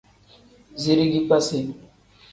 [0.81, 1.57] Zirigi kpasi.